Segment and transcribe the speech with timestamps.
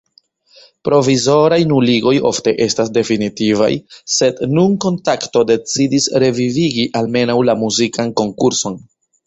[0.87, 3.69] Provizoraj nuligoj ofte estas definitivaj,
[4.15, 8.83] sed nun Kontakto decidis revivigi almenaŭ la muzikan konkurson.